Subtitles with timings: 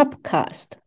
[0.00, 0.80] Topcast.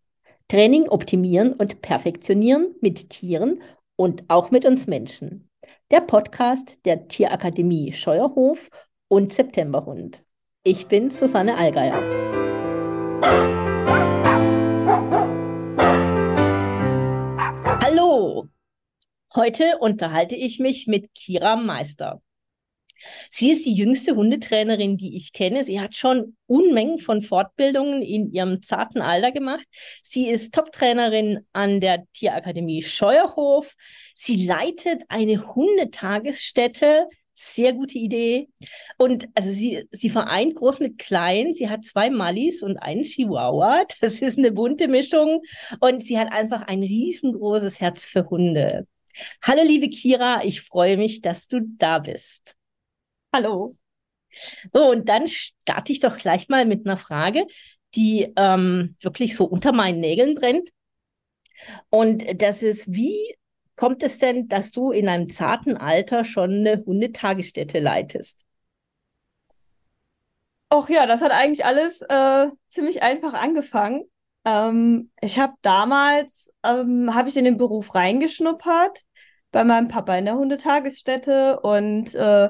[0.48, 3.62] Training optimieren und perfektionieren mit Tieren
[3.96, 5.52] und auch mit uns Menschen.
[5.92, 8.72] Der Podcast der Tierakademie Scheuerhof
[9.10, 10.24] und Septemberhund.
[10.64, 12.02] Ich bin Susanne Allgeier.
[17.84, 18.50] Hallo!
[19.36, 22.20] Heute unterhalte ich mich mit Kira Meister.
[23.30, 25.64] Sie ist die jüngste Hundetrainerin, die ich kenne.
[25.64, 29.66] Sie hat schon Unmengen von Fortbildungen in ihrem zarten Alter gemacht.
[30.02, 33.76] Sie ist Top-Trainerin an der Tierakademie Scheuerhof.
[34.16, 37.08] Sie leitet eine Hundetagesstätte.
[37.36, 38.50] Sehr gute Idee.
[38.98, 41.54] Und also sie, sie vereint groß mit klein.
[41.54, 43.86] Sie hat zwei Mallis und einen Chihuahua.
[44.02, 45.42] Das ist eine bunte Mischung.
[45.80, 48.88] Und sie hat einfach ein riesengroßes Herz für Hunde.
[49.42, 52.56] Hallo, liebe Kira, ich freue mich, dass du da bist.
[53.34, 53.76] Hallo.
[54.74, 57.48] So, und dann starte ich doch gleich mal mit einer Frage,
[57.96, 60.70] die ähm, wirklich so unter meinen Nägeln brennt.
[61.90, 63.36] Und das ist, wie
[63.76, 68.46] kommt es denn, dass du in einem zarten Alter schon eine Hundetagesstätte leitest?
[70.70, 74.04] Ach ja, das hat eigentlich alles äh, ziemlich einfach angefangen.
[74.46, 79.02] Ähm, ich habe damals, ähm, habe ich in den Beruf reingeschnuppert
[79.52, 82.50] bei meinem Papa in der Hundetagesstätte und äh,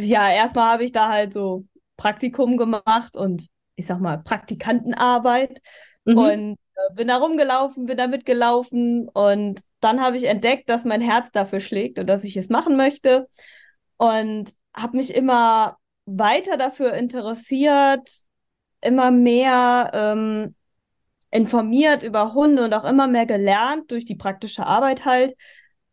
[0.00, 1.64] ja, erstmal habe ich da halt so
[1.96, 5.60] Praktikum gemacht und ich sag mal Praktikantenarbeit
[6.04, 6.18] mhm.
[6.18, 11.00] und äh, bin da rumgelaufen, bin da mitgelaufen und dann habe ich entdeckt, dass mein
[11.00, 13.28] Herz dafür schlägt und dass ich es machen möchte
[13.96, 18.08] und habe mich immer weiter dafür interessiert,
[18.80, 20.54] immer mehr ähm,
[21.30, 25.36] informiert über Hunde und auch immer mehr gelernt durch die praktische Arbeit halt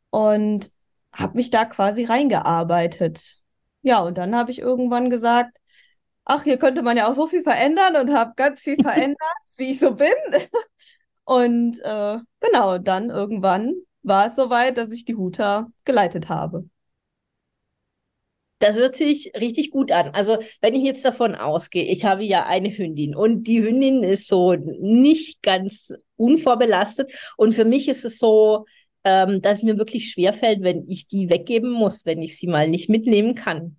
[0.09, 0.71] und
[1.11, 3.41] habe mich da quasi reingearbeitet.
[3.85, 5.57] Ja, und dann habe ich irgendwann gesagt,
[6.25, 9.19] ach, hier könnte man ja auch so viel verändern und habe ganz viel verändert,
[9.57, 10.13] wie ich so bin.
[11.25, 16.69] Und äh, genau, dann irgendwann war es soweit, dass ich die Huta geleitet habe.
[18.59, 20.09] Das hört sich richtig gut an.
[20.11, 24.27] Also, wenn ich jetzt davon ausgehe, ich habe ja eine Hündin und die Hündin ist
[24.27, 27.11] so nicht ganz unvorbelastet.
[27.37, 28.65] Und für mich ist es so,
[29.05, 32.67] ähm, dass es mir wirklich schwerfällt, wenn ich die weggeben muss, wenn ich sie mal
[32.67, 33.77] nicht mitnehmen kann.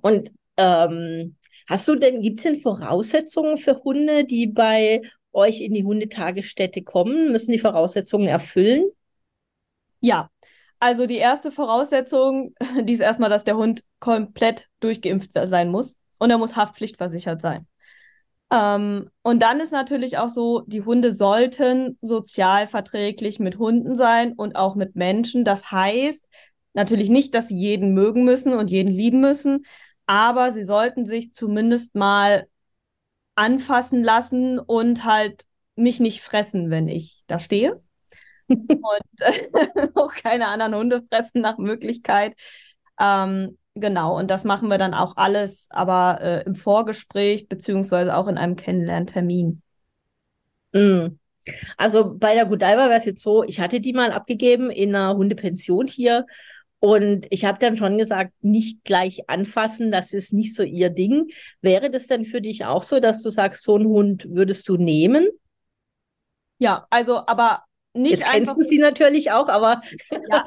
[0.00, 1.36] Und ähm,
[1.68, 6.82] hast du denn, gibt es denn Voraussetzungen für Hunde, die bei euch in die Hundetagesstätte
[6.82, 7.30] kommen?
[7.30, 8.86] Müssen die Voraussetzungen erfüllen?
[10.00, 10.30] Ja,
[10.80, 16.30] also die erste Voraussetzung, die ist erstmal, dass der Hund komplett durchgeimpft sein muss und
[16.30, 17.66] er muss haftpflichtversichert sein.
[18.50, 24.32] Ähm, und dann ist natürlich auch so, die Hunde sollten sozial verträglich mit Hunden sein
[24.34, 25.44] und auch mit Menschen.
[25.44, 26.26] Das heißt
[26.74, 29.66] natürlich nicht, dass sie jeden mögen müssen und jeden lieben müssen,
[30.06, 32.46] aber sie sollten sich zumindest mal
[33.34, 37.82] anfassen lassen und halt mich nicht fressen, wenn ich da stehe.
[38.48, 39.48] und äh,
[39.94, 42.34] auch keine anderen Hunde fressen nach Möglichkeit.
[43.00, 48.26] Ähm, Genau, und das machen wir dann auch alles, aber äh, im Vorgespräch beziehungsweise auch
[48.26, 49.60] in einem Kennenlerntermin.
[50.72, 51.18] Mm.
[51.76, 55.14] Also bei der Godiva wäre es jetzt so, ich hatte die mal abgegeben in einer
[55.14, 56.24] Hundepension hier
[56.78, 61.28] und ich habe dann schon gesagt, nicht gleich anfassen, das ist nicht so ihr Ding.
[61.60, 64.78] Wäre das denn für dich auch so, dass du sagst, so einen Hund würdest du
[64.78, 65.28] nehmen?
[66.56, 68.54] Ja, also aber nicht Jetzt einfach.
[68.54, 69.82] Kennst du sie natürlich auch, aber.
[70.10, 70.46] ja.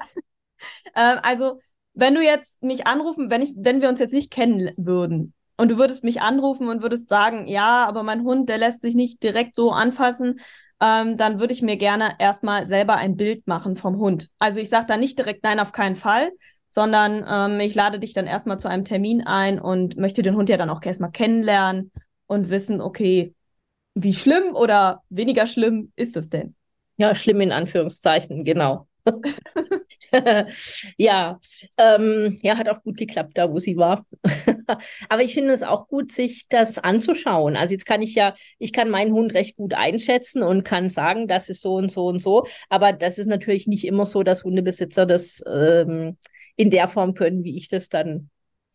[0.96, 1.60] äh, also
[2.00, 5.70] wenn du jetzt mich anrufen, wenn ich, wenn wir uns jetzt nicht kennen würden und
[5.70, 9.22] du würdest mich anrufen und würdest sagen, ja, aber mein Hund, der lässt sich nicht
[9.24, 10.40] direkt so anfassen,
[10.82, 14.30] ähm, dann würde ich mir gerne erstmal selber ein Bild machen vom Hund.
[14.40, 16.32] Also ich sage da nicht direkt nein, auf keinen Fall,
[16.70, 20.50] sondern ähm, ich lade dich dann erstmal zu einem Termin ein und möchte den Hund
[20.50, 21.92] ja dann auch erstmal kennenlernen
[22.28, 23.34] und wissen, okay,
[23.96, 26.56] wie schlimm oder weniger schlimm ist es denn?
[26.98, 28.88] Ja, schlimm in Anführungszeichen, genau.
[30.98, 31.40] ja,
[31.78, 34.06] ähm, ja, hat auch gut geklappt, da wo sie war.
[35.10, 37.56] Aber ich finde es auch gut, sich das anzuschauen.
[37.56, 41.28] Also jetzt kann ich ja, ich kann meinen Hund recht gut einschätzen und kann sagen,
[41.28, 42.46] das ist so und so und so.
[42.70, 46.18] Aber das ist natürlich nicht immer so, dass Hundebesitzer das ähm,
[46.56, 48.30] in der Form können, wie ich das dann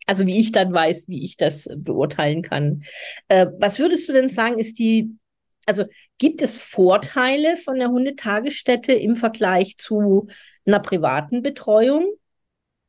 [0.07, 2.83] also wie ich dann weiß, wie ich das beurteilen kann.
[3.27, 5.17] Äh, was würdest du denn sagen, ist die,
[5.65, 5.85] also
[6.17, 10.27] gibt es Vorteile von der Hundetagesstätte im Vergleich zu
[10.65, 12.05] einer privaten Betreuung?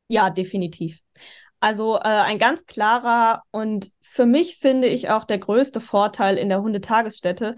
[0.07, 0.99] Ja, definitiv.
[1.59, 6.49] Also äh, ein ganz klarer und für mich finde ich auch der größte Vorteil in
[6.49, 7.55] der Hundetagesstätte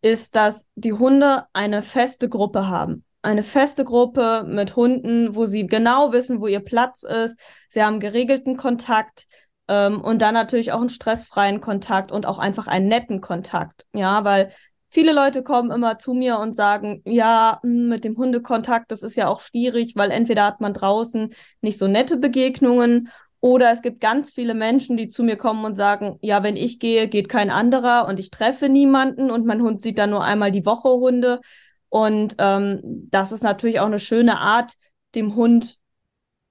[0.00, 3.04] ist, dass die Hunde eine feste Gruppe haben.
[3.20, 7.38] Eine feste Gruppe mit Hunden, wo sie genau wissen, wo ihr Platz ist.
[7.68, 9.26] Sie haben geregelten Kontakt.
[9.68, 13.86] Ähm, und dann natürlich auch einen stressfreien Kontakt und auch einfach einen netten Kontakt.
[13.92, 14.52] Ja, weil
[14.92, 19.16] viele Leute kommen immer zu mir und sagen, ja, hm, mit dem Hundekontakt, das ist
[19.16, 23.08] ja auch schwierig, weil entweder hat man draußen nicht so nette Begegnungen
[23.40, 26.78] oder es gibt ganz viele Menschen, die zu mir kommen und sagen, ja, wenn ich
[26.78, 30.52] gehe, geht kein anderer und ich treffe niemanden und mein Hund sieht dann nur einmal
[30.52, 31.40] die Woche Hunde.
[31.88, 32.80] Und ähm,
[33.10, 34.74] das ist natürlich auch eine schöne Art,
[35.16, 35.78] dem Hund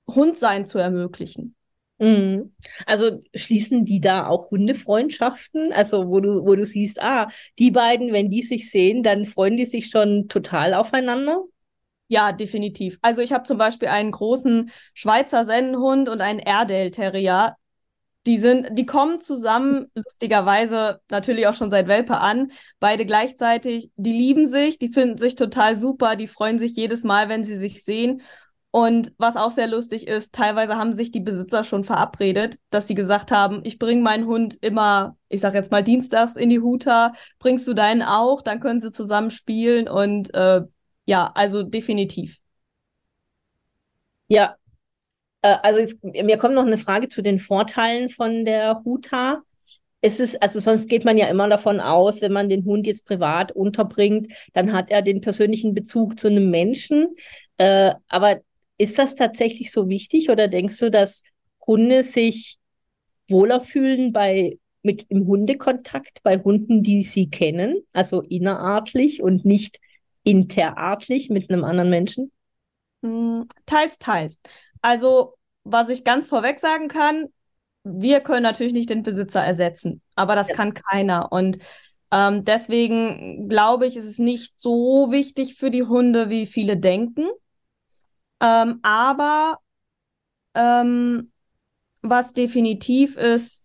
[0.08, 1.56] Hundsein zu ermöglichen.
[2.02, 2.56] Mhm.
[2.88, 5.72] Also schließen die da auch Hundefreundschaften?
[5.72, 7.28] Also wo du, wo du siehst, ah,
[7.60, 11.44] die beiden, wenn die sich sehen, dann freuen die sich schon total aufeinander?
[12.08, 12.98] Ja, definitiv.
[13.04, 17.56] Also ich habe zum Beispiel einen großen Schweizer Sennenhund und einen Airedale Terrier.
[18.26, 23.92] Die sind, die kommen zusammen, lustigerweise natürlich auch schon seit Welpe an, beide gleichzeitig.
[23.96, 27.58] Die lieben sich, die finden sich total super, die freuen sich jedes Mal, wenn sie
[27.58, 28.24] sich sehen.
[28.72, 32.96] Und was auch sehr lustig ist, teilweise haben sich die Besitzer schon verabredet, dass sie
[32.96, 37.12] gesagt haben, ich bringe meinen Hund immer, ich sag jetzt mal dienstags in die Huta,
[37.40, 40.62] bringst du deinen auch, dann können sie zusammen spielen und äh,
[41.06, 42.38] ja, also definitiv.
[44.30, 44.56] Ja,
[45.42, 49.42] äh, also jetzt, mir kommt noch eine Frage zu den Vorteilen von der Huta.
[50.02, 53.06] Es ist, also sonst geht man ja immer davon aus, wenn man den Hund jetzt
[53.06, 57.16] privat unterbringt, dann hat er den persönlichen Bezug zu einem Menschen.
[57.58, 58.42] Äh, aber
[58.82, 61.24] ist das tatsächlich so wichtig oder denkst du, dass
[61.66, 62.58] Hunde sich
[63.30, 69.80] wohler fühlen bei mit im Hundekontakt bei Hunden, die sie kennen, also innerartlich und nicht
[70.24, 72.32] interartlich mit einem anderen Menschen?
[73.04, 74.40] Hm, teils, teils.
[74.82, 77.28] Also, was ich ganz vorweg sagen kann,
[77.84, 80.56] wir können natürlich nicht den Besitzer ersetzen, aber das ja.
[80.56, 81.32] kann keiner.
[81.32, 81.60] Und
[82.12, 87.28] ähm, deswegen glaube ich, ist es nicht so wichtig für die Hunde, wie viele denken.
[88.42, 89.60] Ähm, aber
[90.56, 91.32] ähm,
[92.02, 93.64] was definitiv ist,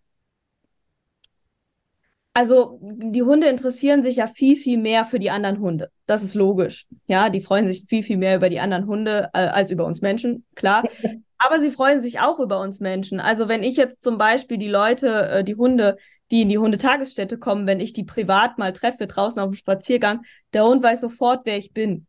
[2.37, 5.91] also die Hunde interessieren sich ja viel, viel mehr für die anderen Hunde.
[6.05, 6.87] Das ist logisch.
[7.07, 10.03] Ja, die freuen sich viel, viel mehr über die anderen Hunde äh, als über uns
[10.03, 10.85] Menschen, klar.
[11.39, 13.21] Aber sie freuen sich auch über uns Menschen.
[13.21, 15.97] Also wenn ich jetzt zum Beispiel die Leute, äh, die Hunde,
[16.31, 20.23] die in die Hundetagesstätte kommen, wenn ich die privat mal treffe, draußen auf dem Spaziergang,
[20.53, 22.07] der Hund weiß sofort, wer ich bin.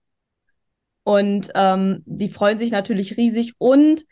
[1.08, 3.54] Und ähm, die freuen sich natürlich riesig.
[3.60, 4.04] Und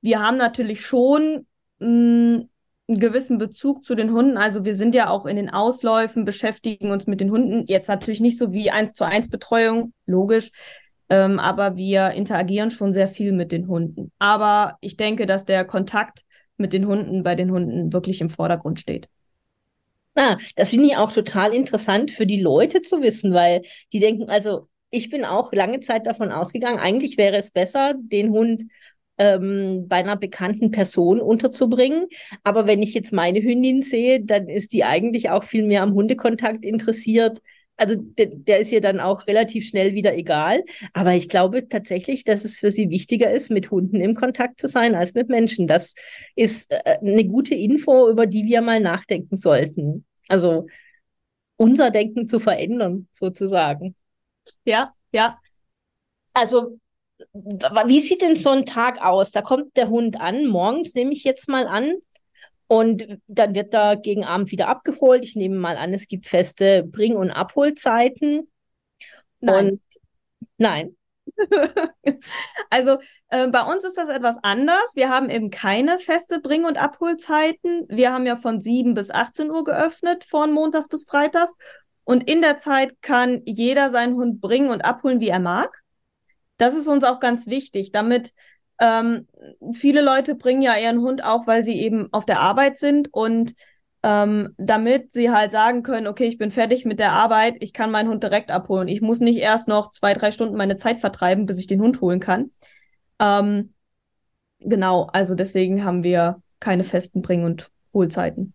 [0.00, 1.44] wir haben natürlich schon
[1.80, 2.48] mh, mm,
[2.86, 4.36] einen gewissen Bezug zu den Hunden.
[4.36, 7.64] Also wir sind ja auch in den Ausläufen, beschäftigen uns mit den Hunden.
[7.66, 10.52] Jetzt natürlich nicht so wie eins zu eins Betreuung, logisch.
[11.08, 14.12] Ähm, aber wir interagieren schon sehr viel mit den Hunden.
[14.20, 16.22] Aber ich denke, dass der Kontakt
[16.58, 19.08] mit den Hunden bei den Hunden wirklich im Vordergrund steht.
[20.14, 23.62] Ah, das finde ich auch total interessant für die Leute zu wissen, weil
[23.92, 28.30] die denken, also ich bin auch lange Zeit davon ausgegangen, eigentlich wäre es besser, den
[28.30, 28.64] Hund
[29.18, 32.06] ähm, bei einer bekannten Person unterzubringen.
[32.44, 35.94] Aber wenn ich jetzt meine Hündin sehe, dann ist die eigentlich auch viel mehr am
[35.94, 37.40] Hundekontakt interessiert.
[37.78, 40.64] Also der, der ist ihr dann auch relativ schnell wieder egal.
[40.92, 44.68] Aber ich glaube tatsächlich, dass es für sie wichtiger ist, mit Hunden im Kontakt zu
[44.68, 45.66] sein als mit Menschen.
[45.66, 45.94] Das
[46.34, 50.06] ist äh, eine gute Info, über die wir mal nachdenken sollten.
[50.28, 50.66] Also
[51.56, 53.94] unser Denken zu verändern, sozusagen.
[54.64, 55.38] Ja, ja.
[56.34, 56.78] Also,
[57.32, 59.30] wie sieht denn so ein Tag aus?
[59.30, 61.94] Da kommt der Hund an, morgens nehme ich jetzt mal an.
[62.68, 65.24] Und dann wird er gegen Abend wieder abgeholt.
[65.24, 68.50] Ich nehme mal an, es gibt feste Bring- und Abholzeiten.
[69.40, 69.70] Nein.
[69.70, 69.82] Und
[70.58, 70.96] nein.
[72.70, 72.98] also
[73.28, 74.94] äh, bei uns ist das etwas anders.
[74.94, 77.86] Wir haben eben keine feste Bring- und Abholzeiten.
[77.88, 81.52] Wir haben ja von 7 bis 18 Uhr geöffnet, von Montags bis Freitags.
[82.06, 85.82] Und in der Zeit kann jeder seinen Hund bringen und abholen, wie er mag.
[86.56, 88.32] Das ist uns auch ganz wichtig, damit
[88.78, 89.26] ähm,
[89.72, 93.54] viele Leute bringen ja ihren Hund auch, weil sie eben auf der Arbeit sind und
[94.04, 97.90] ähm, damit sie halt sagen können, okay, ich bin fertig mit der Arbeit, ich kann
[97.90, 98.86] meinen Hund direkt abholen.
[98.86, 102.00] Ich muss nicht erst noch zwei, drei Stunden meine Zeit vertreiben, bis ich den Hund
[102.00, 102.52] holen kann.
[103.18, 103.74] Ähm,
[104.60, 108.54] genau, also deswegen haben wir keine festen Bring- und Holzeiten.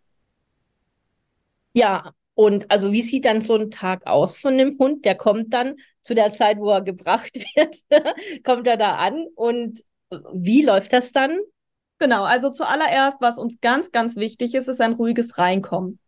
[1.73, 5.05] Ja, und also wie sieht dann so ein Tag aus von dem Hund?
[5.05, 7.75] Der kommt dann zu der Zeit, wo er gebracht wird,
[8.43, 9.83] kommt er da an und
[10.33, 11.37] wie läuft das dann?
[11.99, 15.99] Genau, also zuallererst, was uns ganz, ganz wichtig ist, ist ein ruhiges Reinkommen.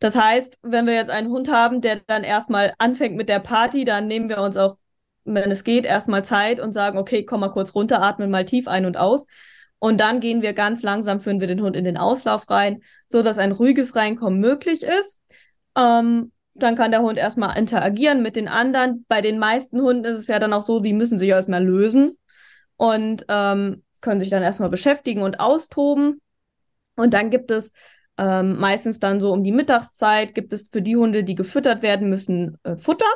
[0.00, 3.86] Das heißt, wenn wir jetzt einen Hund haben, der dann erstmal anfängt mit der Party,
[3.86, 4.76] dann nehmen wir uns auch,
[5.24, 8.68] wenn es geht, erstmal Zeit und sagen, okay, komm mal kurz runter, atmen mal tief
[8.68, 9.24] ein und aus.
[9.78, 13.22] Und dann gehen wir ganz langsam, führen wir den Hund in den Auslauf rein, so
[13.22, 15.18] dass ein ruhiges Reinkommen möglich ist.
[15.76, 19.04] Ähm, dann kann der Hund erstmal interagieren mit den anderen.
[19.08, 22.16] Bei den meisten Hunden ist es ja dann auch so, die müssen sich erstmal lösen
[22.76, 26.20] und ähm, können sich dann erstmal beschäftigen und austoben.
[26.96, 27.72] Und dann gibt es
[28.18, 32.08] ähm, meistens dann so um die Mittagszeit, gibt es für die Hunde, die gefüttert werden
[32.08, 33.06] müssen, äh, Futter.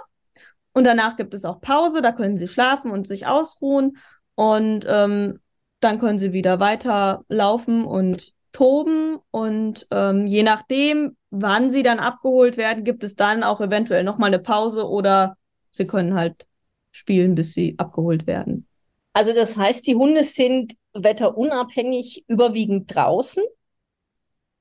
[0.73, 3.99] Und danach gibt es auch Pause, da können sie schlafen und sich ausruhen.
[4.35, 5.41] Und ähm,
[5.81, 9.19] dann können sie wieder weiter laufen und toben.
[9.31, 14.29] Und ähm, je nachdem, wann sie dann abgeholt werden, gibt es dann auch eventuell nochmal
[14.29, 15.37] eine Pause oder
[15.73, 16.47] sie können halt
[16.91, 18.67] spielen, bis sie abgeholt werden.
[19.13, 23.43] Also das heißt, die Hunde sind wetterunabhängig überwiegend draußen?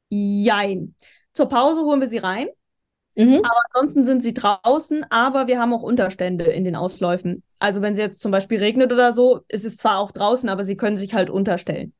[0.10, 0.96] Jein.
[1.34, 2.48] Zur Pause holen wir sie rein.
[3.16, 3.38] Mhm.
[3.44, 7.44] Aber ansonsten sind sie draußen, aber wir haben auch Unterstände in den Ausläufen.
[7.58, 10.64] Also wenn es jetzt zum Beispiel regnet oder so, ist es zwar auch draußen, aber
[10.64, 11.94] sie können sich halt unterstellen.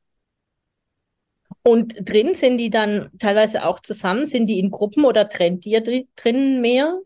[1.64, 4.26] Und drin sind die dann teilweise auch zusammen?
[4.26, 5.82] Sind die in Gruppen oder trennt ihr
[6.16, 7.00] drinnen mehr?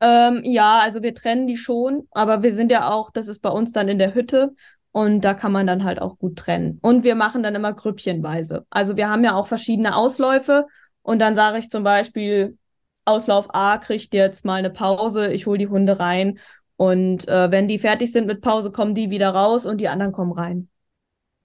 [0.00, 3.48] Ähm, ja, also wir trennen die schon, aber wir sind ja auch, das ist bei
[3.48, 4.54] uns dann in der Hütte
[4.92, 6.78] und da kann man dann halt auch gut trennen.
[6.82, 8.66] Und wir machen dann immer grüppchenweise.
[8.70, 10.66] Also wir haben ja auch verschiedene Ausläufe
[11.02, 12.58] und dann sage ich zum Beispiel,
[13.04, 16.38] Auslauf A kriegt jetzt mal eine Pause, ich hole die Hunde rein
[16.76, 20.12] und äh, wenn die fertig sind mit Pause, kommen die wieder raus und die anderen
[20.12, 20.68] kommen rein.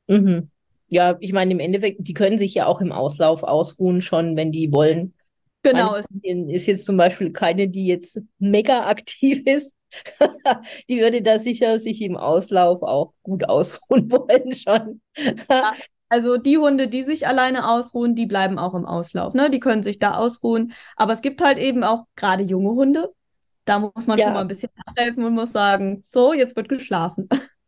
[0.07, 0.49] Mhm.
[0.89, 4.51] Ja, ich meine, im Endeffekt, die können sich ja auch im Auslauf ausruhen schon, wenn
[4.51, 5.13] die wollen.
[5.63, 5.99] Genau.
[6.23, 9.73] Meine, ist jetzt zum Beispiel keine, die jetzt mega aktiv ist.
[10.87, 15.01] die würde da sicher sich im Auslauf auch gut ausruhen wollen schon.
[16.09, 19.33] also die Hunde, die sich alleine ausruhen, die bleiben auch im Auslauf.
[19.33, 19.49] Ne?
[19.49, 20.73] Die können sich da ausruhen.
[20.95, 23.13] Aber es gibt halt eben auch gerade junge Hunde.
[23.65, 24.25] Da muss man ja.
[24.25, 27.29] schon mal ein bisschen nachhelfen und muss sagen, so, jetzt wird geschlafen.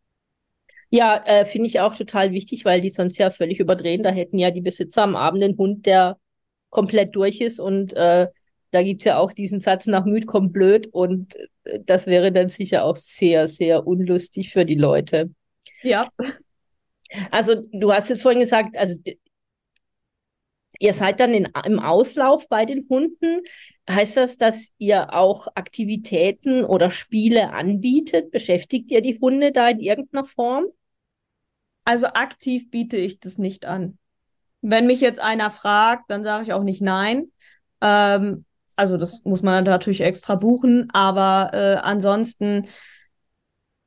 [0.93, 4.03] Ja, äh, finde ich auch total wichtig, weil die sonst ja völlig überdrehen.
[4.03, 6.17] Da hätten ja die Besitzer am Abend einen Hund, der
[6.69, 8.27] komplett durch ist und äh,
[8.71, 12.49] da gibt's ja auch diesen Satz, nach müd kommt blöd und äh, das wäre dann
[12.49, 15.29] sicher auch sehr, sehr unlustig für die Leute.
[15.81, 16.09] Ja.
[17.29, 18.95] Also du hast jetzt vorhin gesagt, also
[20.79, 23.41] ihr seid dann in, im Auslauf bei den Hunden.
[23.89, 28.31] Heißt das, dass ihr auch Aktivitäten oder Spiele anbietet?
[28.31, 30.65] Beschäftigt ihr die Hunde da in irgendeiner Form?
[31.85, 33.97] Also aktiv biete ich das nicht an.
[34.61, 37.31] Wenn mich jetzt einer fragt, dann sage ich auch nicht nein.
[37.81, 38.45] Ähm,
[38.75, 42.67] also das muss man natürlich extra buchen, aber äh, ansonsten,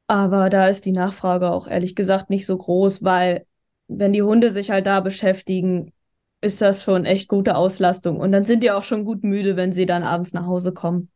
[0.07, 3.47] aber da ist die Nachfrage auch ehrlich gesagt nicht so groß, weil
[3.89, 5.93] wenn die Hunde sich halt da beschäftigen,
[6.41, 8.21] ist das schon echt gute Auslastung.
[8.21, 11.11] Und dann sind die auch schon gut müde, wenn sie dann abends nach Hause kommen.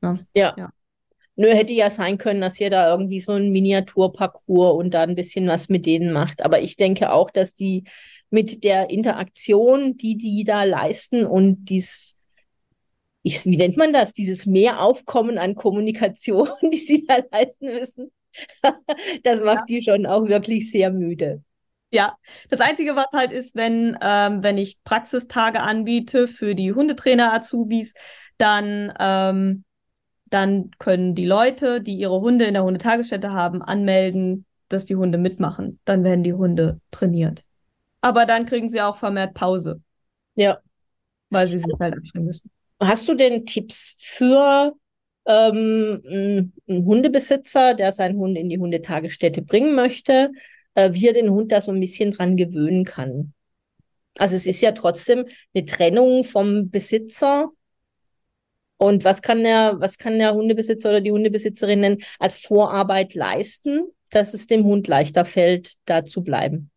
[0.00, 0.26] Ne?
[0.34, 0.54] Ja.
[0.56, 0.70] ja.
[1.36, 5.14] Nö, hätte ja sein können, dass ihr da irgendwie so ein Miniaturparcours und da ein
[5.14, 6.42] bisschen was mit denen macht.
[6.42, 7.84] Aber ich denke auch, dass die
[8.30, 12.16] mit der Interaktion, die die da leisten und dies
[13.22, 18.10] ich, wie nennt man das, dieses Mehraufkommen an Kommunikation, die sie da leisten müssen,
[19.22, 19.64] das macht ja.
[19.68, 21.42] die schon auch wirklich sehr müde.
[21.92, 22.16] Ja,
[22.48, 27.94] das Einzige, was halt ist, wenn, ähm, wenn ich Praxistage anbiete für die Hundetrainer-Azubis,
[28.38, 29.64] dann, ähm,
[30.30, 35.18] dann können die Leute, die ihre Hunde in der Hundetagesstätte haben, anmelden, dass die Hunde
[35.18, 35.80] mitmachen.
[35.84, 37.46] Dann werden die Hunde trainiert.
[38.00, 39.82] Aber dann kriegen sie auch vermehrt Pause.
[40.36, 40.60] Ja.
[41.30, 42.50] Weil sie sich halt abstellen müssen.
[42.80, 44.72] Hast du denn Tipps für
[45.26, 50.30] ähm, einen Hundebesitzer, der seinen Hund in die Hundetagesstätte bringen möchte,
[50.74, 53.34] äh, wie er den Hund da so ein bisschen dran gewöhnen kann?
[54.18, 57.50] Also es ist ja trotzdem eine Trennung vom Besitzer.
[58.82, 64.32] Und was kann der, was kann der Hundebesitzer oder die Hundebesitzerinnen als Vorarbeit leisten, dass
[64.32, 66.70] es dem Hund leichter fällt, da zu bleiben?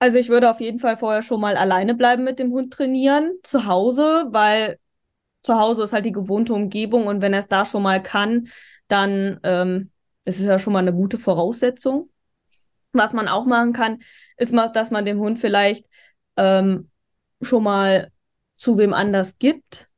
[0.00, 3.34] Also ich würde auf jeden Fall vorher schon mal alleine bleiben mit dem Hund trainieren,
[3.44, 4.80] zu Hause, weil
[5.42, 8.48] zu Hause ist halt die gewohnte Umgebung und wenn er es da schon mal kann,
[8.88, 9.92] dann ähm,
[10.24, 12.10] ist es ja schon mal eine gute Voraussetzung.
[12.92, 14.00] Was man auch machen kann,
[14.38, 15.86] ist mal, dass man dem Hund vielleicht
[16.36, 16.90] ähm,
[17.40, 18.10] schon mal
[18.56, 19.91] zu wem anders gibt.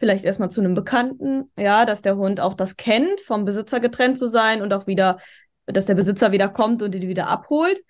[0.00, 4.18] Vielleicht erstmal zu einem Bekannten, ja, dass der Hund auch das kennt, vom Besitzer getrennt
[4.18, 5.18] zu sein und auch wieder,
[5.66, 7.82] dass der Besitzer wieder kommt und ihn wieder abholt.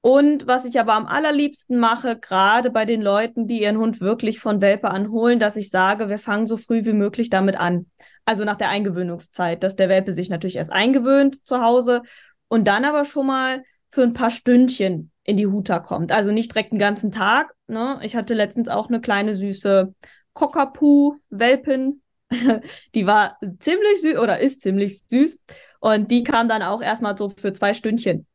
[0.00, 4.40] Und was ich aber am allerliebsten mache, gerade bei den Leuten, die ihren Hund wirklich
[4.40, 7.90] von Welpe anholen, dass ich sage, wir fangen so früh wie möglich damit an.
[8.24, 12.00] Also nach der Eingewöhnungszeit, dass der Welpe sich natürlich erst eingewöhnt zu Hause
[12.48, 16.10] und dann aber schon mal für ein paar Stündchen in die Huta kommt.
[16.10, 17.52] Also nicht direkt den ganzen Tag.
[17.66, 17.98] Ne?
[18.02, 19.92] Ich hatte letztens auch eine kleine süße
[20.34, 22.00] Cockapoo-Welpin.
[22.94, 25.44] die war ziemlich süß oder ist ziemlich süß.
[25.80, 28.26] Und die kam dann auch erstmal so für zwei Stündchen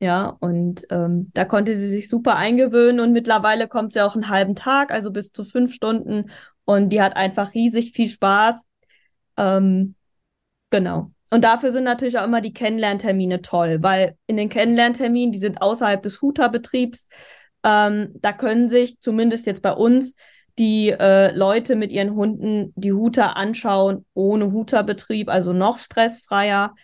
[0.00, 4.28] ja, und ähm, da konnte sie sich super eingewöhnen und mittlerweile kommt sie auch einen
[4.28, 6.30] halben Tag, also bis zu fünf Stunden.
[6.64, 8.64] Und die hat einfach riesig viel Spaß.
[9.36, 9.96] Ähm,
[10.70, 11.10] genau.
[11.30, 15.60] Und dafür sind natürlich auch immer die Kennenlerntermine toll, weil in den Kennenlernterminen, die sind
[15.62, 17.06] außerhalb des Huta-Betriebs,
[17.64, 20.14] Ähm, da können sich zumindest jetzt bei uns
[20.58, 26.74] die äh, Leute mit ihren Hunden die Huter anschauen, ohne Huterbetrieb, also noch stressfreier.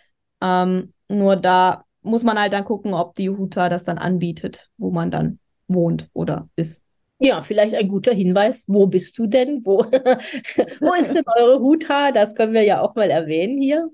[0.40, 4.90] Ähm, nur da muss man halt dann gucken, ob die Huter das dann anbietet, wo
[4.90, 5.38] man dann
[5.68, 6.82] wohnt oder ist.
[7.18, 8.64] Ja, vielleicht ein guter Hinweis.
[8.68, 9.64] Wo bist du denn?
[9.64, 9.78] Wo,
[10.80, 12.12] wo ist denn eure Huta?
[12.12, 13.88] Das können wir ja auch mal erwähnen hier.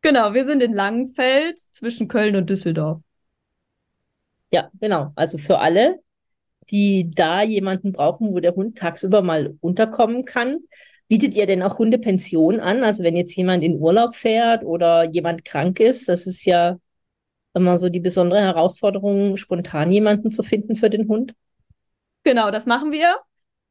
[0.00, 3.00] Genau, wir sind in Langenfeld zwischen Köln und Düsseldorf.
[4.52, 5.12] Ja, genau.
[5.14, 6.00] Also für alle,
[6.70, 10.60] die da jemanden brauchen, wo der Hund tagsüber mal unterkommen kann.
[11.08, 12.84] Bietet ihr denn auch Hundepension an?
[12.84, 16.78] Also wenn jetzt jemand in Urlaub fährt oder jemand krank ist, das ist ja
[17.54, 21.34] immer so die besondere Herausforderung, spontan jemanden zu finden für den Hund.
[22.24, 23.16] Genau, das machen wir.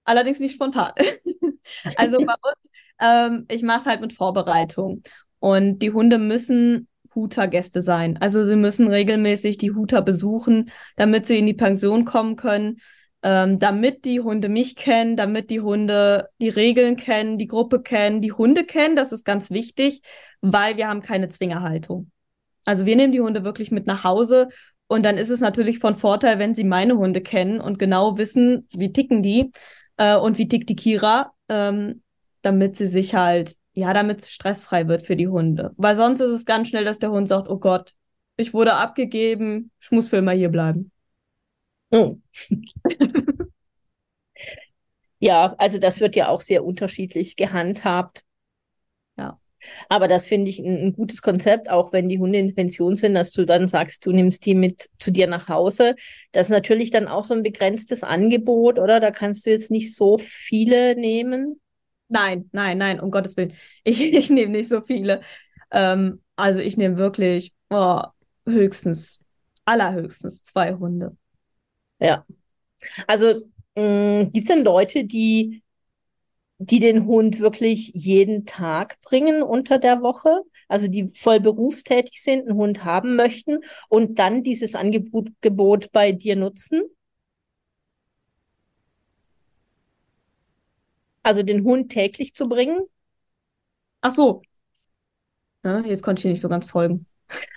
[0.03, 0.91] Allerdings nicht spontan.
[1.95, 5.03] also bei uns, ähm, ich mache es halt mit Vorbereitung.
[5.39, 8.17] Und die Hunde müssen Huter-Gäste sein.
[8.19, 12.77] Also sie müssen regelmäßig die Huter besuchen, damit sie in die Pension kommen können,
[13.23, 18.21] ähm, damit die Hunde mich kennen, damit die Hunde die Regeln kennen, die Gruppe kennen,
[18.21, 18.95] die Hunde kennen.
[18.95, 20.01] Das ist ganz wichtig,
[20.41, 22.11] weil wir haben keine Zwingerhaltung.
[22.65, 24.49] Also wir nehmen die Hunde wirklich mit nach Hause
[24.87, 28.67] und dann ist es natürlich von Vorteil, wenn sie meine Hunde kennen und genau wissen,
[28.71, 29.51] wie ticken die
[29.97, 32.01] äh, und wie tickt die Kira, ähm,
[32.41, 35.71] damit sie sich halt ja, damit es stressfrei wird für die Hunde.
[35.77, 37.95] Weil sonst ist es ganz schnell, dass der Hund sagt, oh Gott,
[38.37, 40.91] ich wurde abgegeben, ich muss für immer hier bleiben.
[41.91, 42.17] Oh.
[45.19, 48.23] ja, also das wird ja auch sehr unterschiedlich gehandhabt.
[49.17, 49.39] Ja.
[49.89, 53.13] Aber das finde ich ein, ein, gutes Konzept, auch wenn die Hunde in Pension sind,
[53.13, 55.95] dass du dann sagst, du nimmst die mit zu dir nach Hause.
[56.31, 58.99] Das ist natürlich dann auch so ein begrenztes Angebot, oder?
[58.99, 61.60] Da kannst du jetzt nicht so viele nehmen.
[62.11, 63.53] Nein, nein, nein, um Gottes Willen.
[63.85, 65.21] Ich, ich nehme nicht so viele.
[65.71, 68.01] Ähm, also ich nehme wirklich oh,
[68.45, 69.19] höchstens,
[69.65, 71.15] allerhöchstens zwei Hunde.
[71.99, 72.25] Ja.
[73.07, 73.41] Also
[73.75, 75.63] gibt es denn Leute, die,
[76.59, 80.41] die den Hund wirklich jeden Tag bringen unter der Woche?
[80.67, 86.35] Also die voll berufstätig sind, einen Hund haben möchten und dann dieses Angebot bei dir
[86.35, 86.81] nutzen?
[91.24, 92.81] Also den Hund täglich zu bringen?
[94.01, 94.42] Ach so.
[95.64, 97.05] Ja, jetzt konnte ich nicht so ganz folgen.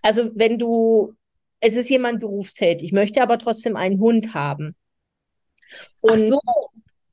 [0.02, 1.14] Also wenn du,
[1.60, 4.76] es ist jemand berufstätig, möchte aber trotzdem einen Hund haben.
[6.00, 6.40] Und, Ach so.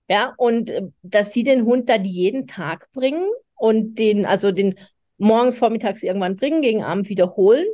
[0.09, 4.77] Ja, und äh, dass die den Hund dann jeden Tag bringen und den, also den
[5.17, 7.65] morgens, vormittags irgendwann bringen, gegen Abend wiederholen.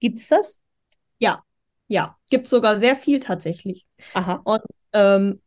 [0.00, 0.60] Gibt's das?
[1.18, 1.42] Ja,
[1.88, 3.84] ja, gibt sogar sehr viel tatsächlich.
[4.14, 4.40] Aha.
[4.44, 5.42] Und ähm,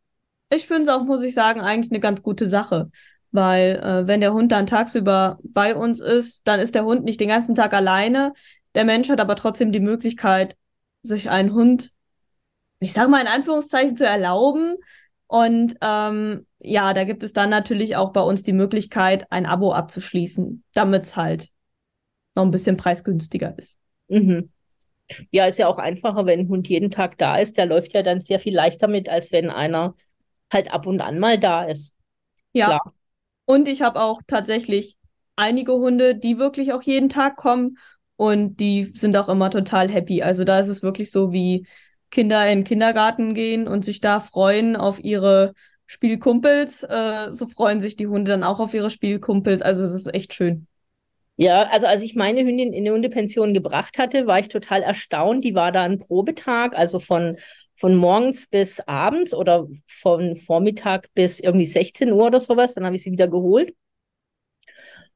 [0.49, 2.89] ich finde es auch, muss ich sagen, eigentlich eine ganz gute Sache.
[3.31, 7.19] Weil äh, wenn der Hund dann tagsüber bei uns ist, dann ist der Hund nicht
[7.19, 8.33] den ganzen Tag alleine.
[8.73, 10.55] Der Mensch hat aber trotzdem die Möglichkeit,
[11.03, 11.91] sich einen Hund,
[12.79, 14.75] ich sage mal in Anführungszeichen, zu erlauben.
[15.27, 19.73] Und ähm, ja, da gibt es dann natürlich auch bei uns die Möglichkeit, ein Abo
[19.73, 21.49] abzuschließen, damit es halt
[22.36, 23.77] noch ein bisschen preisgünstiger ist.
[24.07, 24.51] Mhm.
[25.31, 27.57] Ja, ist ja auch einfacher, wenn ein Hund jeden Tag da ist.
[27.57, 29.95] Der läuft ja dann sehr viel leichter mit, als wenn einer
[30.51, 31.93] halt ab und an mal da ist.
[32.53, 32.67] Ja.
[32.67, 32.93] Klar.
[33.45, 34.97] Und ich habe auch tatsächlich
[35.36, 37.77] einige Hunde, die wirklich auch jeden Tag kommen
[38.17, 40.21] und die sind auch immer total happy.
[40.21, 41.65] Also da ist es wirklich so, wie
[42.12, 45.53] Kinder in den Kindergarten gehen und sich da freuen auf ihre
[45.86, 46.83] Spielkumpels.
[46.83, 49.62] Äh, so freuen sich die Hunde dann auch auf ihre Spielkumpels.
[49.62, 50.67] Also es ist echt schön.
[51.36, 55.43] Ja, also als ich meine Hündin in die Hundepension gebracht hatte, war ich total erstaunt.
[55.43, 57.38] Die war da ein Probetag, also von
[57.78, 62.74] von morgens bis abends oder von Vormittag bis irgendwie 16 Uhr oder sowas.
[62.74, 63.76] Dann habe ich sie wieder geholt.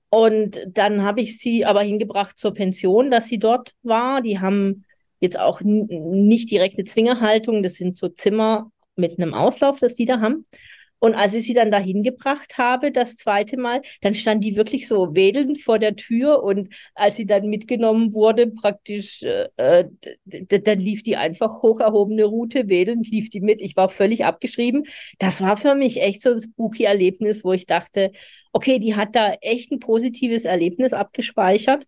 [0.10, 4.22] Und dann habe ich sie aber hingebracht zur Pension, dass sie dort war.
[4.22, 4.86] Die haben
[5.20, 7.64] jetzt auch nicht direkt eine Zwingerhaltung.
[7.64, 10.46] Das sind so Zimmer mit einem Auslauf, das die da haben.
[11.02, 14.88] Und als ich sie dann dahin gebracht habe, das zweite Mal, dann stand die wirklich
[14.88, 19.86] so wedelnd vor der Tür und als sie dann mitgenommen wurde, praktisch, äh, äh
[20.26, 23.62] dann lief die einfach hoch erhobene Route, wedelnd lief die mit.
[23.62, 24.84] Ich war völlig abgeschrieben.
[25.18, 28.12] Das war für mich echt so ein spooky Erlebnis, wo ich dachte,
[28.54, 31.86] okay, die hat da echt ein positives Erlebnis abgespeichert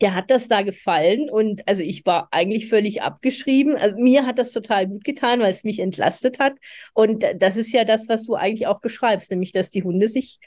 [0.00, 3.76] der hat das da gefallen und also ich war eigentlich völlig abgeschrieben.
[3.76, 6.54] Also mir hat das total gut getan, weil es mich entlastet hat.
[6.94, 10.38] Und das ist ja das, was du eigentlich auch beschreibst, nämlich dass die Hunde sich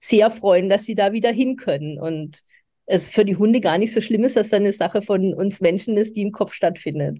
[0.00, 1.98] sehr freuen, dass sie da wieder hin können.
[1.98, 2.40] Und
[2.86, 5.60] es für die Hunde gar nicht so schlimm ist, dass da eine Sache von uns
[5.60, 7.18] Menschen ist, die im Kopf stattfindet.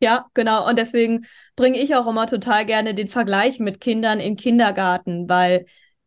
[0.00, 0.68] Ja, genau.
[0.68, 5.64] Und deswegen bringe ich auch immer total gerne den Vergleich mit Kindern im Kindergarten, weil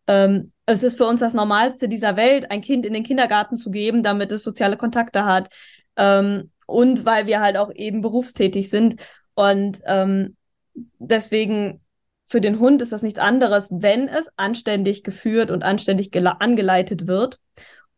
[0.07, 3.71] ähm, es ist für uns das Normalste dieser Welt, ein Kind in den Kindergarten zu
[3.71, 5.53] geben, damit es soziale Kontakte hat.
[5.95, 9.01] Ähm, und weil wir halt auch eben berufstätig sind.
[9.35, 10.35] Und ähm,
[10.99, 11.81] deswegen
[12.25, 17.39] für den Hund ist das nichts anderes, wenn es anständig geführt und anständig angeleitet wird.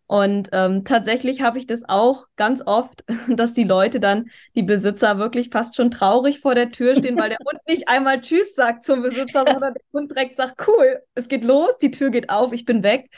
[0.08, 5.20] Und ähm, tatsächlich habe ich das auch ganz oft, dass die Leute dann, die Besitzer
[5.20, 8.86] wirklich fast schon traurig vor der Tür stehen, weil der Hund nicht einmal Tschüss sagt
[8.86, 12.54] zum Besitzer, sondern der Hund direkt sagt, cool, es geht los, die Tür geht auf,
[12.54, 13.10] ich bin weg.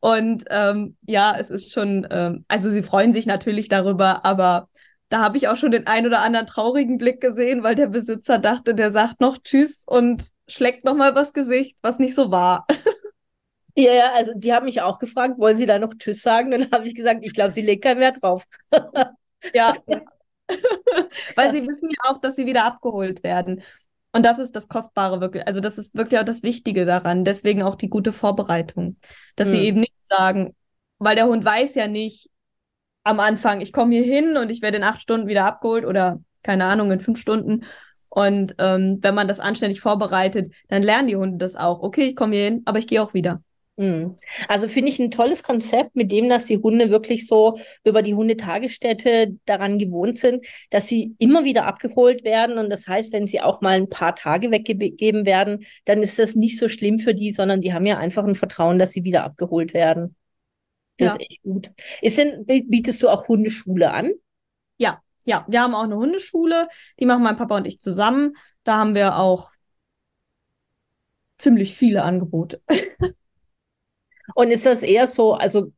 [0.00, 4.68] Und ähm, ja, es ist schon, ähm, also sie freuen sich natürlich darüber, aber
[5.08, 8.38] da habe ich auch schon den ein oder anderen traurigen Blick gesehen, weil der Besitzer
[8.38, 12.66] dachte, der sagt noch Tschüss und schlägt nochmal was Gesicht, was nicht so war.
[13.76, 16.50] Ja, ja, also die haben mich auch gefragt, wollen Sie da noch Tschüss sagen?
[16.52, 18.46] Dann habe ich gesagt, ich glaube, Sie legen keinen Wert drauf.
[19.52, 19.74] ja.
[21.36, 23.62] Weil sie wissen ja auch, dass sie wieder abgeholt werden.
[24.12, 25.46] Und das ist das Kostbare wirklich.
[25.46, 27.24] Also das ist wirklich auch das Wichtige daran.
[27.24, 28.96] Deswegen auch die gute Vorbereitung.
[29.36, 29.54] Dass hm.
[29.54, 30.54] sie eben nicht sagen,
[30.98, 32.30] weil der Hund weiß ja nicht
[33.02, 36.20] am Anfang, ich komme hier hin und ich werde in acht Stunden wieder abgeholt oder
[36.42, 37.64] keine Ahnung, in fünf Stunden.
[38.08, 41.82] Und ähm, wenn man das anständig vorbereitet, dann lernen die Hunde das auch.
[41.82, 43.42] Okay, ich komme hier hin, aber ich gehe auch wieder.
[43.76, 44.14] Hm.
[44.46, 48.14] Also finde ich ein tolles Konzept, mit dem, dass die Hunde wirklich so über die
[48.14, 52.58] Hundetagesstätte daran gewohnt sind, dass sie immer wieder abgeholt werden.
[52.58, 56.36] Und das heißt, wenn sie auch mal ein paar Tage weggegeben werden, dann ist das
[56.36, 59.24] nicht so schlimm für die, sondern die haben ja einfach ein Vertrauen, dass sie wieder
[59.24, 60.14] abgeholt werden.
[60.98, 61.14] Das ja.
[61.14, 61.70] ist echt gut.
[62.00, 64.12] Ist denn, bietest du auch Hundeschule an?
[64.78, 65.44] Ja, ja.
[65.48, 66.68] Wir haben auch eine Hundeschule.
[67.00, 68.36] Die machen mein Papa und ich zusammen.
[68.62, 69.50] Da haben wir auch
[71.38, 72.62] ziemlich viele Angebote.
[74.34, 75.72] Und ist das eher so, also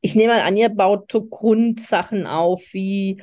[0.00, 3.22] ich nehme an, ihr baut so Grundsachen auf wie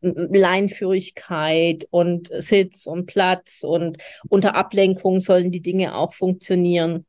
[0.00, 7.06] Leinführigkeit und Sitz und Platz und unter Ablenkung sollen die Dinge auch funktionieren.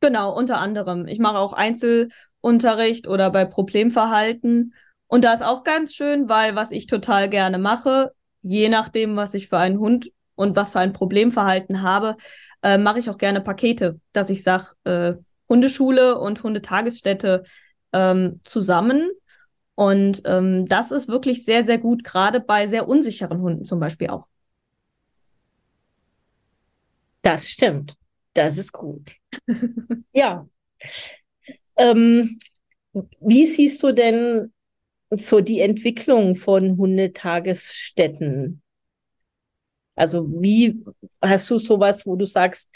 [0.00, 1.06] Genau, unter anderem.
[1.06, 4.74] Ich mache auch Einzelunterricht oder bei Problemverhalten.
[5.06, 9.34] Und da ist auch ganz schön, weil was ich total gerne mache, je nachdem, was
[9.34, 12.16] ich für einen Hund und was für ein Problemverhalten habe,
[12.62, 15.14] äh, mache ich auch gerne Pakete, dass ich sage, äh,
[15.48, 17.44] Hundeschule und Hundetagesstätte
[17.92, 19.10] ähm, zusammen.
[19.74, 24.08] Und ähm, das ist wirklich sehr, sehr gut, gerade bei sehr unsicheren Hunden zum Beispiel
[24.08, 24.26] auch.
[27.22, 27.96] Das stimmt.
[28.34, 29.12] Das ist gut.
[30.12, 30.46] ja.
[31.76, 32.38] Ähm,
[33.20, 34.52] wie siehst du denn
[35.10, 38.62] so die Entwicklung von Hundetagesstätten?
[39.94, 40.84] Also wie
[41.22, 42.74] hast du sowas, wo du sagst,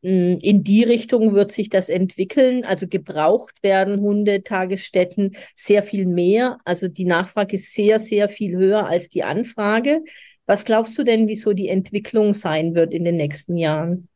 [0.00, 2.64] in die Richtung wird sich das entwickeln.
[2.64, 6.58] Also gebraucht werden Hundetagesstätten sehr viel mehr.
[6.64, 10.02] Also die Nachfrage ist sehr, sehr viel höher als die Anfrage.
[10.46, 14.08] Was glaubst du denn, wieso die Entwicklung sein wird in den nächsten Jahren?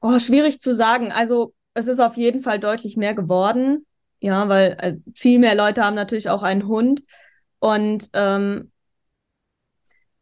[0.00, 1.12] Oh, schwierig zu sagen.
[1.12, 3.86] Also es ist auf jeden Fall deutlich mehr geworden.
[4.20, 7.02] Ja, weil äh, viel mehr Leute haben natürlich auch einen Hund.
[7.58, 8.72] Und ähm,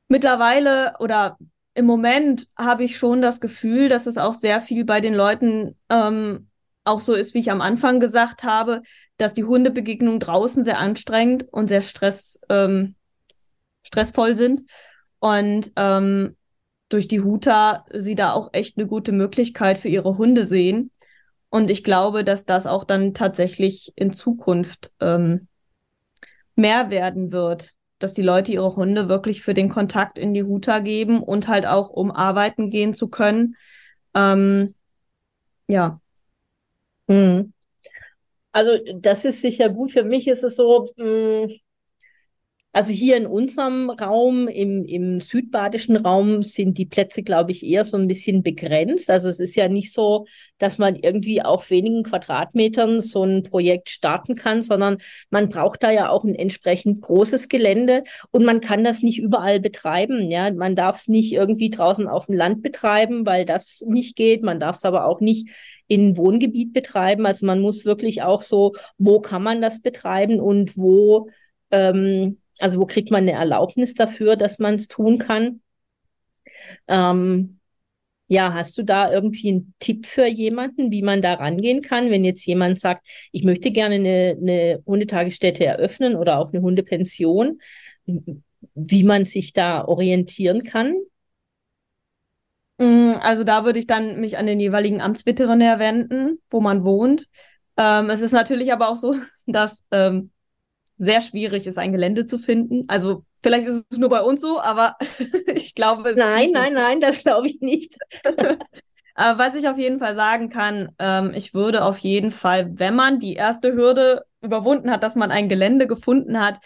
[0.09, 1.39] mittlerweile oder
[1.75, 5.77] im Moment habe ich schon das Gefühl, dass es auch sehr viel bei den Leuten
[5.89, 6.49] ähm,
[6.85, 8.83] auch so ist, wie ich am Anfang gesagt habe,
[9.17, 12.97] dass die Hundebegegnungen draußen sehr anstrengend und sehr stress, ähm,
[13.83, 14.63] stressvoll sind.
[15.19, 16.37] Und ähm,
[16.89, 20.91] durch die Huta sie da auch echt eine gute Möglichkeit für ihre Hunde sehen.
[21.49, 25.49] Und ich glaube, dass das auch dann tatsächlich in Zukunft ähm,
[26.55, 30.81] mehr werden wird dass die Leute ihre Hunde wirklich für den Kontakt in die Huta
[30.81, 33.57] geben und halt auch, um arbeiten gehen zu können.
[34.15, 34.75] Ähm,
[35.69, 36.01] ja.
[37.09, 37.53] Hm.
[38.53, 39.93] Also das ist sicher gut.
[39.93, 41.51] Für mich ist es so, mh, hm,
[42.73, 47.85] also hier in unserem Raum, im, im südbadischen Raum, sind die Plätze, glaube ich, eher
[47.85, 49.11] so ein bisschen begrenzt.
[49.11, 53.91] Also es ist ja nicht so, dass man irgendwie auf wenigen Quadratmetern so ein Projekt
[53.91, 58.85] starten kann, sondern man braucht da ja auch ein entsprechend großes Gelände und man kann
[58.85, 60.31] das nicht überall betreiben.
[60.31, 64.43] Ja, man darf es nicht irgendwie draußen auf dem Land betreiben, weil das nicht geht.
[64.43, 65.51] Man darf es aber auch nicht
[65.89, 67.27] in Wohngebiet betreiben.
[67.27, 71.29] Also man muss wirklich auch so, wo kann man das betreiben und wo
[71.71, 75.61] ähm, also wo kriegt man eine Erlaubnis dafür, dass man es tun kann?
[76.87, 77.59] Ähm,
[78.29, 82.25] ja, hast du da irgendwie einen Tipp für jemanden, wie man da rangehen kann, wenn
[82.25, 87.61] jetzt jemand sagt, ich möchte gerne eine, eine Hundetagesstätte eröffnen oder auch eine Hundepension,
[88.07, 90.95] wie man sich da orientieren kann?
[92.79, 97.29] Mm, also da würde ich dann mich an den jeweiligen Amtsveterinär wenden, wo man wohnt.
[97.77, 100.31] Ähm, es ist natürlich aber auch so, dass ähm,
[101.03, 102.85] sehr schwierig ist, ein Gelände zu finden.
[102.87, 104.97] Also vielleicht ist es nur bei uns so, aber
[105.55, 107.99] ich glaube es Nein, nein, nein, das glaube ich nicht.
[109.15, 112.95] aber was ich auf jeden Fall sagen kann, ähm, ich würde auf jeden Fall, wenn
[112.95, 116.61] man die erste Hürde überwunden hat, dass man ein Gelände gefunden hat,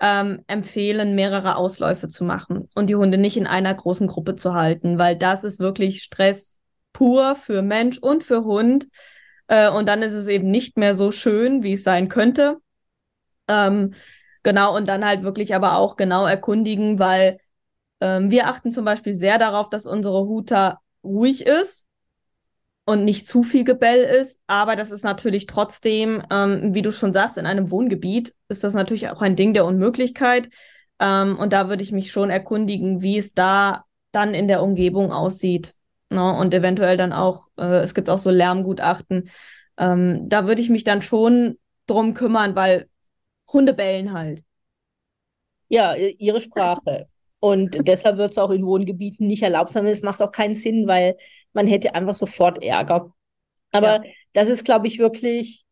[0.00, 2.68] ähm, empfehlen, mehrere Ausläufe zu machen.
[2.74, 6.58] und die Hunde nicht in einer großen Gruppe zu halten, weil das ist wirklich Stress
[6.92, 8.88] pur für Mensch und für Hund.
[9.46, 12.56] Äh, und dann ist es eben nicht mehr so schön, wie es sein könnte.
[13.48, 13.94] Ähm,
[14.42, 17.38] genau, und dann halt wirklich aber auch genau erkundigen, weil
[18.00, 21.86] ähm, wir achten zum Beispiel sehr darauf, dass unsere Huter ruhig ist
[22.84, 24.40] und nicht zu viel Gebell ist.
[24.46, 28.74] Aber das ist natürlich trotzdem, ähm, wie du schon sagst, in einem Wohngebiet ist das
[28.74, 30.48] natürlich auch ein Ding der Unmöglichkeit.
[31.00, 35.12] Ähm, und da würde ich mich schon erkundigen, wie es da dann in der Umgebung
[35.12, 35.74] aussieht.
[36.10, 36.32] Ne?
[36.32, 39.28] Und eventuell dann auch, äh, es gibt auch so Lärmgutachten.
[39.78, 42.88] Ähm, da würde ich mich dann schon drum kümmern, weil
[43.52, 44.42] Hunde bellen halt.
[45.68, 47.08] Ja, ihre Sprache.
[47.40, 50.86] Und deshalb wird es auch in Wohngebieten nicht erlaubt, sondern es macht auch keinen Sinn,
[50.86, 51.16] weil
[51.52, 53.12] man hätte einfach sofort Ärger.
[53.72, 54.12] Aber ja.
[54.32, 55.64] das ist, glaube ich, wirklich,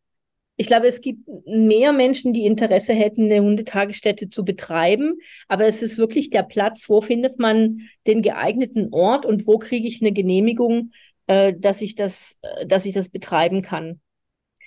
[0.57, 5.19] ich glaube, es gibt mehr Menschen, die Interesse hätten, eine Hundetagesstätte zu betreiben.
[5.47, 9.87] Aber es ist wirklich der Platz, wo findet man den geeigneten Ort und wo kriege
[9.87, 10.91] ich eine Genehmigung,
[11.27, 13.99] äh, dass ich das, äh, dass ich das betreiben kann.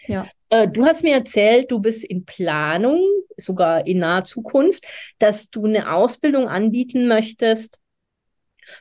[0.09, 0.27] Ja.
[0.49, 3.01] Äh, du hast mir erzählt, du bist in Planung,
[3.37, 4.87] sogar in naher Zukunft,
[5.19, 7.79] dass du eine Ausbildung anbieten möchtest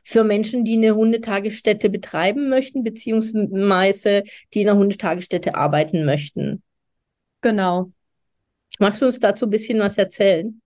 [0.04, 6.64] für Menschen, die eine Hundetagesstätte betreiben möchten, beziehungsweise die in einer Hundetagesstätte arbeiten möchten.
[7.42, 7.92] Genau.
[8.80, 10.62] Magst du uns dazu ein bisschen was erzählen?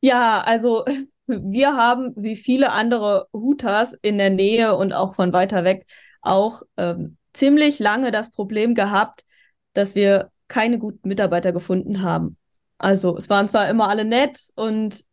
[0.00, 0.84] Ja, also
[1.26, 5.86] wir haben wie viele andere Hutas in der Nähe und auch von weiter weg
[6.20, 9.24] auch ähm, ziemlich lange das Problem gehabt,
[9.74, 12.36] dass wir keine guten Mitarbeiter gefunden haben.
[12.78, 15.04] Also es waren zwar immer alle nett und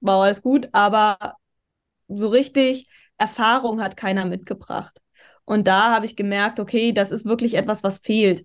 [0.00, 1.36] war alles gut, aber
[2.08, 5.00] so richtig Erfahrung hat keiner mitgebracht.
[5.48, 8.44] Und da habe ich gemerkt, okay, das ist wirklich etwas, was fehlt.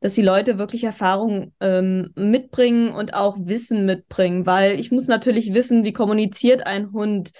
[0.00, 5.54] Dass die Leute wirklich Erfahrung ähm, mitbringen und auch Wissen mitbringen, weil ich muss natürlich
[5.54, 7.30] wissen, wie kommuniziert ein Hund,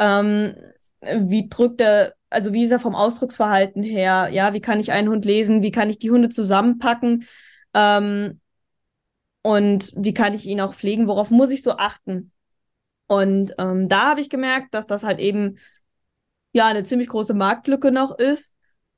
[0.00, 0.56] ähm,
[1.00, 5.08] wie drückt er, also wie ist er vom Ausdrucksverhalten her, ja, wie kann ich einen
[5.08, 7.26] Hund lesen, wie kann ich die Hunde zusammenpacken
[7.74, 8.40] ähm,
[9.42, 12.32] und wie kann ich ihn auch pflegen, worauf muss ich so achten.
[13.06, 15.58] Und ähm, da habe ich gemerkt, dass das halt eben
[16.52, 18.52] ja eine ziemlich große Marktlücke noch ist.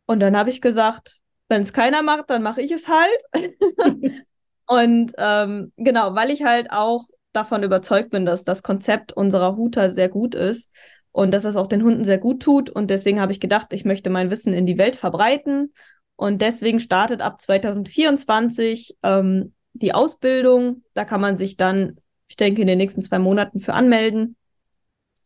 [0.07, 3.47] Und dann habe ich gesagt, wenn es keiner macht, dann mache ich es halt.
[4.67, 9.91] und ähm, genau, weil ich halt auch davon überzeugt bin, dass das Konzept unserer Huter
[9.91, 10.71] sehr gut ist
[11.13, 12.71] und dass es auch den Hunden sehr gut tut.
[12.71, 15.73] Und deswegen habe ich gedacht, ich möchte mein Wissen in die Welt verbreiten.
[16.17, 20.83] Und deswegen startet ab 2024 ähm, die Ausbildung.
[20.95, 24.37] Da kann man sich dann ich denke, in den nächsten zwei Monaten für anmelden,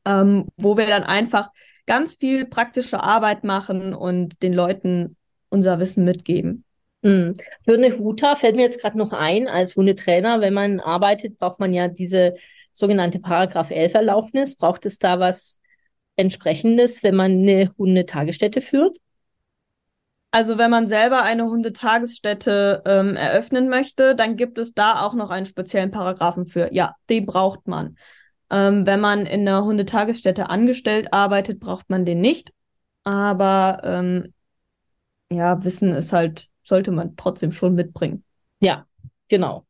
[0.05, 1.51] ähm, wo wir dann einfach
[1.87, 5.17] ganz viel praktische Arbeit machen und den Leuten
[5.49, 6.65] unser Wissen mitgeben.
[7.03, 7.35] Mhm.
[7.65, 11.59] Für eine Huta fällt mir jetzt gerade noch ein, als Hundetrainer, wenn man arbeitet, braucht
[11.59, 12.35] man ja diese
[12.73, 14.55] sogenannte Paragraph 11 Erlaubnis.
[14.55, 15.59] Braucht es da was
[16.17, 18.97] entsprechendes, wenn man eine Hundetagesstätte führt?
[20.31, 25.29] Also wenn man selber eine Hundetagesstätte ähm, eröffnen möchte, dann gibt es da auch noch
[25.29, 26.73] einen speziellen Paragraphen für.
[26.73, 27.97] Ja, den braucht man.
[28.51, 32.53] Ähm, wenn man in einer Hundetagesstätte angestellt arbeitet, braucht man den nicht.
[33.05, 34.33] Aber ähm,
[35.31, 38.25] ja, Wissen ist halt, sollte man trotzdem schon mitbringen.
[38.61, 38.87] Ja,
[39.29, 39.67] genau.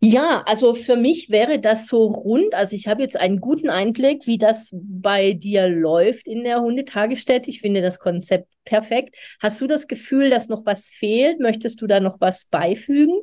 [0.00, 2.54] Ja, also für mich wäre das so rund.
[2.54, 7.50] Also ich habe jetzt einen guten Einblick, wie das bei dir läuft in der Hundetagesstätte.
[7.50, 9.16] Ich finde das Konzept perfekt.
[9.40, 11.40] Hast du das Gefühl, dass noch was fehlt?
[11.40, 13.20] Möchtest du da noch was beifügen?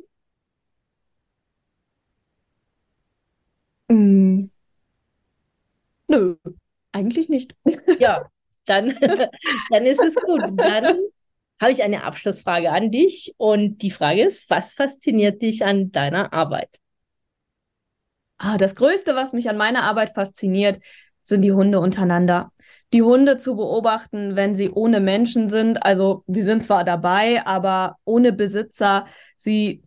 [3.90, 4.48] Mm.
[6.08, 6.36] Nö,
[6.92, 7.54] eigentlich nicht.
[7.98, 8.26] Ja,
[8.66, 8.88] dann,
[9.70, 10.42] dann ist es gut.
[10.56, 10.98] Dann
[11.60, 16.32] habe ich eine Abschlussfrage an dich und die Frage ist, was fasziniert dich an deiner
[16.32, 16.80] Arbeit?
[18.38, 20.82] Ah, das Größte, was mich an meiner Arbeit fasziniert,
[21.22, 22.52] sind die Hunde untereinander.
[22.92, 25.84] Die Hunde zu beobachten, wenn sie ohne Menschen sind.
[25.84, 29.06] Also wir sind zwar dabei, aber ohne Besitzer.
[29.36, 29.82] Sie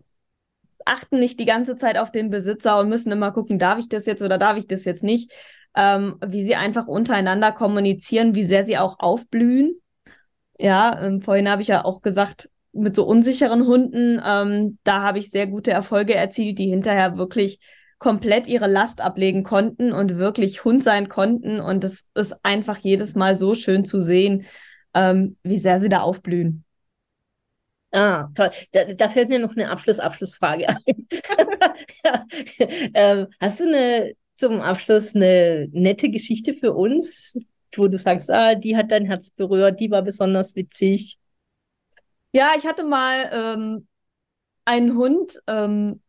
[0.86, 4.06] achten nicht die ganze Zeit auf den Besitzer und müssen immer gucken, darf ich das
[4.06, 5.32] jetzt oder darf ich das jetzt nicht.
[5.76, 9.80] Ähm, wie sie einfach untereinander kommunizieren, wie sehr sie auch aufblühen
[10.60, 15.20] ja, ähm, vorhin habe ich ja auch gesagt, mit so unsicheren Hunden, ähm, da habe
[15.20, 17.60] ich sehr gute Erfolge erzielt, die hinterher wirklich
[17.98, 21.60] komplett ihre Last ablegen konnten und wirklich Hund sein konnten.
[21.60, 24.46] Und es ist einfach jedes Mal so schön zu sehen,
[24.94, 26.64] ähm, wie sehr sie da aufblühen.
[27.92, 28.52] Ah, toll.
[28.74, 30.78] Da, da fällt mir noch eine Abschluss-Abschlussfrage ein.
[32.94, 38.56] ähm, hast du eine zum Abschluss eine nette Geschichte für uns, wo du sagst, ah,
[38.56, 41.18] die hat dein Herz berührt, die war besonders witzig?
[42.32, 43.88] Ja, ich hatte mal ähm,
[44.66, 46.02] einen Hund, ähm,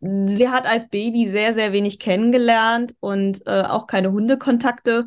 [0.00, 5.06] sie hat als Baby sehr, sehr wenig kennengelernt und äh, auch keine Hundekontakte.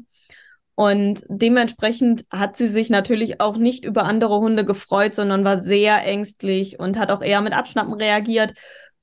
[0.76, 6.04] Und dementsprechend hat sie sich natürlich auch nicht über andere Hunde gefreut, sondern war sehr
[6.04, 8.54] ängstlich und hat auch eher mit Abschnappen reagiert.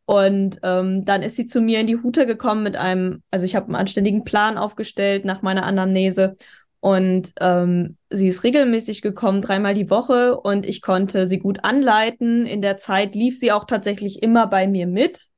[0.05, 3.55] Und ähm, dann ist sie zu mir in die Hute gekommen mit einem, also ich
[3.55, 6.37] habe einen anständigen Plan aufgestellt nach meiner Anamnese.
[6.81, 12.47] Und ähm, sie ist regelmäßig gekommen, dreimal die Woche, und ich konnte sie gut anleiten.
[12.47, 15.29] In der Zeit lief sie auch tatsächlich immer bei mir mit.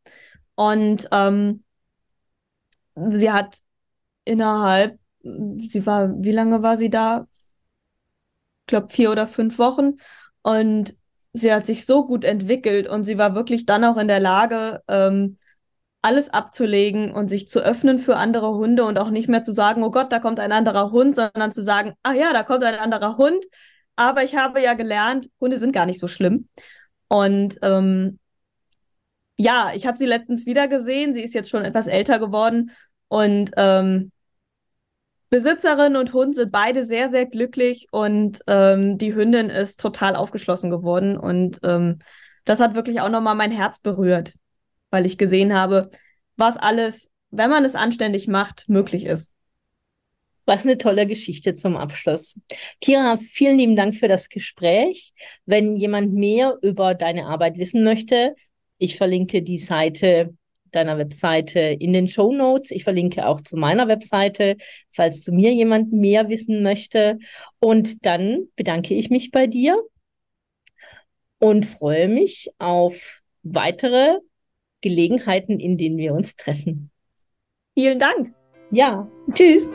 [0.54, 1.64] Und ähm,
[2.94, 3.58] sie hat
[4.24, 7.26] innerhalb, sie war, wie lange war sie da?
[8.62, 9.96] Ich glaube, vier oder fünf Wochen.
[10.42, 10.96] Und
[11.32, 14.82] sie hat sich so gut entwickelt und sie war wirklich dann auch in der Lage,
[14.88, 15.38] ähm,
[16.02, 19.82] alles abzulegen und sich zu öffnen für andere Hunde und auch nicht mehr zu sagen,
[19.82, 22.74] oh Gott, da kommt ein anderer Hund, sondern zu sagen, ah ja, da kommt ein
[22.74, 23.44] anderer Hund.
[23.96, 26.48] Aber ich habe ja gelernt, Hunde sind gar nicht so schlimm.
[27.08, 28.18] Und ähm,
[29.36, 31.14] ja, ich habe sie letztens wieder gesehen.
[31.14, 32.72] Sie ist jetzt schon etwas älter geworden
[33.08, 34.10] und ähm,
[35.32, 40.68] Besitzerin und Hund sind beide sehr, sehr glücklich und ähm, die Hündin ist total aufgeschlossen
[40.68, 42.00] geworden und ähm,
[42.44, 44.34] das hat wirklich auch nochmal mein Herz berührt,
[44.92, 45.90] weil ich gesehen habe,
[46.36, 49.34] was alles, wenn man es anständig macht, möglich ist.
[50.44, 52.38] Was eine tolle Geschichte zum Abschluss.
[52.80, 55.12] Kira, vielen lieben Dank für das Gespräch.
[55.46, 58.34] Wenn jemand mehr über deine Arbeit wissen möchte,
[58.78, 60.36] ich verlinke die Seite
[60.72, 62.70] deiner Webseite in den Show Notes.
[62.70, 64.56] Ich verlinke auch zu meiner Webseite,
[64.90, 67.18] falls zu mir jemand mehr wissen möchte.
[67.60, 69.80] Und dann bedanke ich mich bei dir
[71.38, 74.18] und freue mich auf weitere
[74.82, 76.90] Gelegenheiten, in denen wir uns treffen.
[77.74, 78.34] Vielen Dank.
[78.70, 79.72] Ja, tschüss.